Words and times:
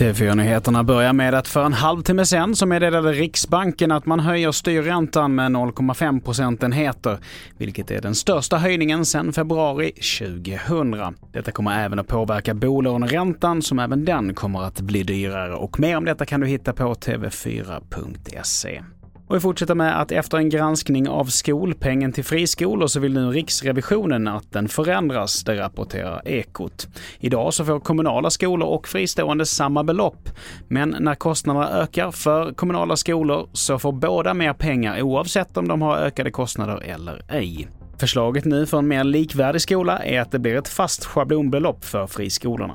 TV4-nyheterna 0.00 0.84
börjar 0.84 1.12
med 1.12 1.34
att 1.34 1.48
för 1.48 1.64
en 1.64 1.72
halvtimme 1.72 2.26
sen 2.26 2.56
så 2.56 2.66
meddelade 2.66 3.12
Riksbanken 3.12 3.92
att 3.92 4.06
man 4.06 4.20
höjer 4.20 4.52
styrräntan 4.52 5.34
med 5.34 5.52
0,5 5.52 6.20
procentenheter, 6.20 7.18
vilket 7.58 7.90
är 7.90 8.00
den 8.00 8.14
största 8.14 8.56
höjningen 8.56 9.04
sedan 9.04 9.32
februari 9.32 9.92
2000. 9.92 11.14
Detta 11.32 11.52
kommer 11.52 11.84
även 11.84 11.98
att 11.98 12.06
påverka 12.06 12.54
bolåneräntan 12.54 13.62
som 13.62 13.78
även 13.78 14.04
den 14.04 14.34
kommer 14.34 14.62
att 14.62 14.80
bli 14.80 15.02
dyrare 15.02 15.54
och 15.54 15.80
mer 15.80 15.96
om 15.96 16.04
detta 16.04 16.26
kan 16.26 16.40
du 16.40 16.46
hitta 16.46 16.72
på 16.72 16.94
tv4.se. 16.94 18.82
Och 19.30 19.36
vi 19.36 19.40
fortsätter 19.40 19.74
med 19.74 20.00
att 20.00 20.12
efter 20.12 20.38
en 20.38 20.48
granskning 20.48 21.08
av 21.08 21.24
skolpengen 21.24 22.12
till 22.12 22.24
friskolor 22.24 22.86
så 22.86 23.00
vill 23.00 23.12
nu 23.12 23.30
Riksrevisionen 23.30 24.28
att 24.28 24.52
den 24.52 24.68
förändras, 24.68 25.44
det 25.44 25.60
rapporterar 25.60 26.28
Ekot. 26.28 26.88
Idag 27.18 27.54
så 27.54 27.64
får 27.64 27.80
kommunala 27.80 28.30
skolor 28.30 28.68
och 28.68 28.88
fristående 28.88 29.46
samma 29.46 29.84
belopp. 29.84 30.28
Men 30.68 30.96
när 31.00 31.14
kostnaderna 31.14 31.70
ökar 31.70 32.10
för 32.10 32.52
kommunala 32.52 32.96
skolor 32.96 33.48
så 33.52 33.78
får 33.78 33.92
båda 33.92 34.34
mer 34.34 34.52
pengar 34.52 35.02
oavsett 35.02 35.56
om 35.56 35.68
de 35.68 35.82
har 35.82 35.96
ökade 35.96 36.30
kostnader 36.30 36.82
eller 36.82 37.22
ej. 37.28 37.68
Förslaget 37.98 38.44
nu 38.44 38.66
för 38.66 38.78
en 38.78 38.88
mer 38.88 39.04
likvärdig 39.04 39.62
skola 39.62 39.98
är 39.98 40.20
att 40.20 40.30
det 40.30 40.38
blir 40.38 40.56
ett 40.56 40.68
fast 40.68 41.04
schablonbelopp 41.04 41.84
för 41.84 42.06
friskolorna. 42.06 42.74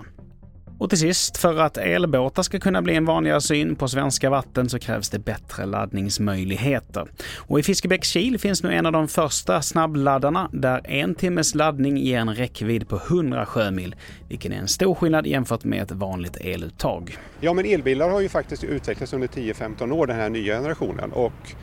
Och 0.78 0.90
till 0.90 1.00
sist, 1.00 1.38
för 1.38 1.58
att 1.58 1.78
elbåtar 1.78 2.44
ska 2.44 2.60
kunna 2.60 2.82
bli 2.82 2.96
en 2.96 3.06
vanligare 3.06 3.42
syn 3.42 3.76
på 3.76 3.88
svenska 3.88 4.30
vatten 4.30 4.70
så 4.70 4.80
krävs 4.80 5.10
det 5.10 5.20
bättre 5.20 5.66
laddningsmöjligheter. 5.66 7.08
Och 7.38 7.60
i 7.60 7.64
Fiskebäckskil 7.64 8.40
finns 8.40 8.64
nu 8.64 8.74
en 8.74 8.86
av 8.86 8.92
de 8.92 9.08
första 9.08 9.62
snabbladdarna 9.62 10.50
där 10.54 10.82
en 10.86 11.16
timmes 11.16 11.56
laddning 11.56 11.98
ger 11.98 12.20
en 12.20 12.36
räckvidd 12.36 12.90
på 12.90 12.96
100 12.96 13.46
sjömil, 13.46 13.96
vilken 14.30 14.52
är 14.52 14.58
en 14.58 14.68
stor 14.68 14.96
skillnad 14.96 15.28
jämfört 15.28 15.64
med 15.64 15.84
ett 15.84 15.92
vanligt 15.92 16.38
eluttag. 16.42 17.18
Ja, 17.42 17.54
men 17.54 17.66
elbilar 17.66 18.10
har 18.10 18.22
ju 18.22 18.30
faktiskt 18.30 18.64
utvecklats 18.64 19.14
under 19.14 19.28
10-15 19.28 19.92
år, 19.92 20.08
den 20.08 20.16
här 20.16 20.30
nya 20.30 20.58
generationen. 20.58 21.12
Och 21.12 21.56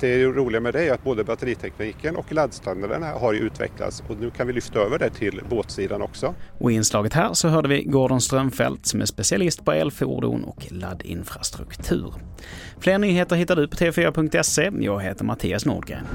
det 0.00 0.24
roliga 0.24 0.60
med 0.60 0.74
det 0.74 0.88
är 0.88 0.92
att 0.92 1.04
både 1.04 1.24
batteritekniken 1.24 2.16
och 2.16 2.32
laddstandarden 2.32 3.02
har 3.02 3.34
utvecklats 3.34 4.02
och 4.08 4.20
nu 4.20 4.30
kan 4.30 4.46
vi 4.46 4.52
lyfta 4.52 4.78
över 4.78 4.98
det 4.98 5.10
till 5.10 5.40
båtsidan 5.50 6.02
också. 6.02 6.34
Och 6.58 6.72
i 6.72 6.74
inslaget 6.74 7.12
här 7.12 7.32
så 7.32 7.48
hörde 7.48 7.68
vi 7.68 7.84
Gordon 7.84 8.20
Strömfelt 8.20 8.86
som 8.86 9.00
är 9.00 9.04
specialist 9.04 9.64
på 9.64 9.72
elfordon 9.72 10.44
och 10.44 10.66
laddinfrastruktur. 10.70 12.14
Fler 12.80 12.98
nyheter 12.98 13.36
hittar 13.36 13.56
du 13.56 13.68
på 13.68 13.76
tv4.se. 13.76 14.70
Jag 14.80 15.00
heter 15.00 15.24
Mattias 15.24 15.66
Nordgren. 15.66 16.06